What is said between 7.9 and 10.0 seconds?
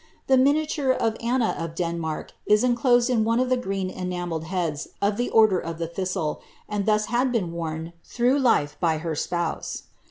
through life by her spouse.